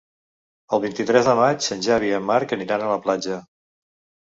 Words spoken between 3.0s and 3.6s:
platja.